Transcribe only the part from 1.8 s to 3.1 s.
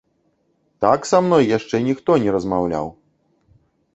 ніхто не размаўляў!